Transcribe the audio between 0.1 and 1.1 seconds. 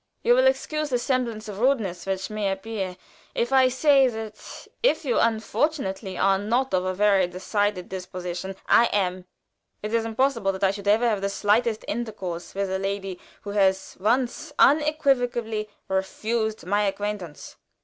"You will excuse the